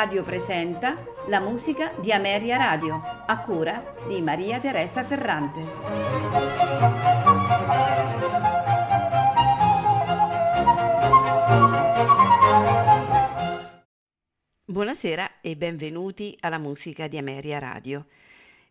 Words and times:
Radio 0.00 0.24
presenta 0.24 0.96
la 1.26 1.40
musica 1.40 1.92
di 2.00 2.10
Ameria 2.10 2.56
Radio, 2.56 3.02
a 3.26 3.38
cura 3.40 3.96
di 4.08 4.22
Maria 4.22 4.58
Teresa 4.58 5.04
Ferrante. 5.04 5.60
Buonasera 14.64 15.42
e 15.42 15.54
benvenuti 15.58 16.34
alla 16.40 16.56
musica 16.56 17.06
di 17.06 17.18
Ameria 17.18 17.58
Radio. 17.58 18.06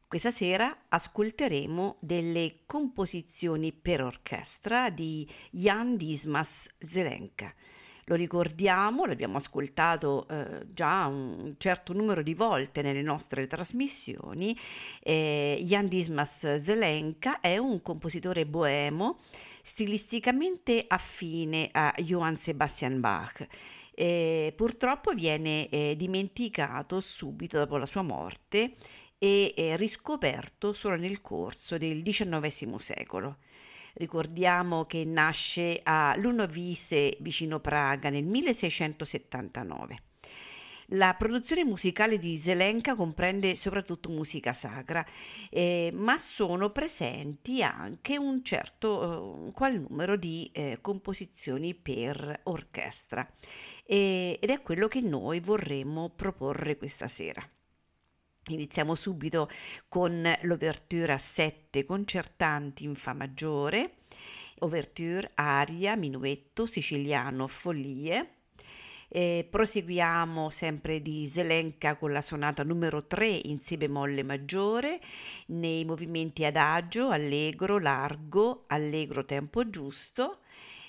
Questa 0.07 0.31
sera 0.31 0.85
ascolteremo 0.87 1.97
delle 1.99 2.61
composizioni 2.65 3.71
per 3.71 4.01
orchestra 4.01 4.89
di 4.89 5.29
Jan 5.51 5.95
Dismas 5.95 6.69
Zelenka 6.79 7.53
lo 8.09 8.15
ricordiamo, 8.15 9.05
l'abbiamo 9.05 9.37
ascoltato 9.37 10.27
eh, 10.27 10.65
già 10.73 11.05
un 11.05 11.53
certo 11.59 11.93
numero 11.93 12.23
di 12.23 12.33
volte 12.33 12.81
nelle 12.81 13.03
nostre 13.03 13.45
trasmissioni. 13.45 14.57
Eh, 14.99 15.59
Jan 15.61 15.87
Dismas 15.87 16.55
Zelenka 16.55 17.39
è 17.39 17.57
un 17.57 17.83
compositore 17.83 18.47
boemo 18.47 19.19
stilisticamente 19.61 20.85
affine 20.87 21.69
a 21.71 21.93
Johann 21.99 22.33
Sebastian 22.33 22.99
Bach. 22.99 23.45
Eh, 23.93 24.53
purtroppo 24.55 25.13
viene 25.13 25.69
eh, 25.69 25.93
dimenticato 25.95 27.01
subito 27.01 27.59
dopo 27.59 27.77
la 27.77 27.85
sua 27.85 28.01
morte 28.01 28.73
e 29.21 29.75
riscoperto 29.75 30.71
solo 30.71 30.95
nel 30.95 31.21
corso 31.21 31.77
del 31.77 32.01
XIX 32.01 32.77
secolo. 32.77 33.37
Ricordiamo 33.93 34.85
che 34.85 35.05
nasce 35.05 35.79
a 35.83 36.15
Lunovice 36.17 37.17
vicino 37.19 37.59
Praga 37.59 38.09
nel 38.09 38.25
1679. 38.25 40.03
La 40.93 41.13
produzione 41.13 41.63
musicale 41.63 42.17
di 42.17 42.35
Zelenka 42.39 42.95
comprende 42.95 43.55
soprattutto 43.55 44.09
musica 44.09 44.53
sacra, 44.53 45.05
eh, 45.51 45.91
ma 45.93 46.17
sono 46.17 46.71
presenti 46.71 47.61
anche 47.61 48.17
un 48.17 48.43
certo 48.43 49.47
eh, 49.47 49.51
qual 49.51 49.79
numero 49.79 50.15
di 50.15 50.49
eh, 50.51 50.79
composizioni 50.81 51.75
per 51.75 52.41
orchestra 52.45 53.27
ed 53.85 54.49
è 54.49 54.61
quello 54.61 54.87
che 54.87 55.01
noi 55.01 55.39
vorremmo 55.39 56.09
proporre 56.09 56.77
questa 56.77 57.07
sera. 57.07 57.47
Iniziamo 58.49 58.95
subito 58.95 59.47
con 59.87 60.23
l'ouverture 60.41 61.13
a 61.13 61.19
sette 61.19 61.85
concertanti 61.85 62.83
in 62.83 62.95
Fa 62.95 63.13
maggiore, 63.13 63.97
ouverture, 64.59 65.31
aria, 65.35 65.95
minuetto, 65.95 66.65
siciliano, 66.65 67.47
follie. 67.47 68.33
E 69.07 69.47
proseguiamo 69.49 70.49
sempre 70.49 71.01
di 71.01 71.27
Zelenka 71.27 71.95
con 71.95 72.11
la 72.11 72.21
sonata 72.21 72.63
numero 72.63 73.05
3 73.05 73.27
in 73.27 73.59
Si 73.59 73.77
bemolle 73.77 74.23
maggiore, 74.23 74.99
nei 75.47 75.85
movimenti 75.85 76.43
adagio, 76.43 77.09
allegro, 77.09 77.79
largo, 77.79 78.65
allegro 78.67 79.25
tempo 79.25 79.69
giusto, 79.69 80.39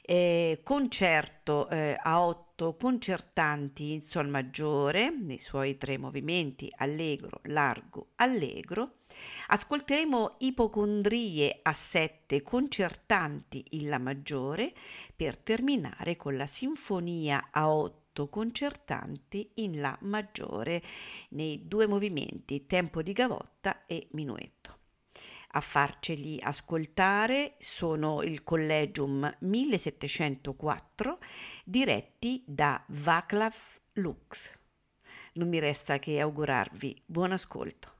eh, 0.02 0.60
concerto 0.62 1.68
eh, 1.68 1.96
a 1.98 2.22
otto 2.60 2.76
concertanti 2.76 3.92
in 3.92 4.02
sol 4.02 4.28
maggiore 4.28 5.08
nei 5.08 5.38
suoi 5.38 5.78
tre 5.78 5.96
movimenti 5.96 6.70
allegro, 6.76 7.40
largo, 7.44 8.08
allegro. 8.16 8.96
Ascolteremo 9.48 10.36
ipocondrie 10.40 11.60
a 11.62 11.72
sette 11.72 12.42
concertanti 12.42 13.64
in 13.70 13.88
la 13.88 13.98
maggiore 13.98 14.74
per 15.16 15.38
terminare 15.38 16.16
con 16.16 16.36
la 16.36 16.46
sinfonia 16.46 17.48
a 17.50 17.72
otto 17.72 18.28
concertanti 18.28 19.52
in 19.54 19.80
la 19.80 19.96
maggiore 20.02 20.82
nei 21.30 21.66
due 21.66 21.86
movimenti 21.86 22.66
tempo 22.66 23.00
di 23.00 23.12
gavotta 23.12 23.86
e 23.86 24.08
minuetto 24.12 24.79
a 25.52 25.60
farceli 25.60 26.38
ascoltare 26.40 27.56
sono 27.58 28.22
il 28.22 28.42
Collegium 28.42 29.32
1704 29.40 31.18
diretti 31.64 32.42
da 32.46 32.82
Vaclav 32.88 33.56
Lux. 33.94 34.56
Non 35.34 35.48
mi 35.48 35.58
resta 35.58 35.98
che 35.98 36.20
augurarvi 36.20 37.02
buon 37.06 37.32
ascolto. 37.32 37.99